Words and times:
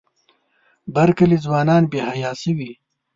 بر 0.93 1.09
کلي 1.17 1.37
ځوانان 1.45 1.83
بې 1.91 1.99
حیا 2.09 2.31
شوي. 2.41 2.71